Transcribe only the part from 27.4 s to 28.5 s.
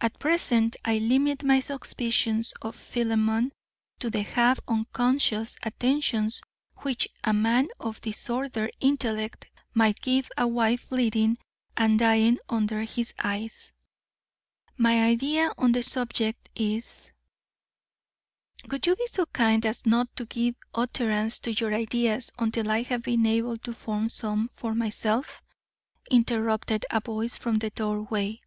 the doorway.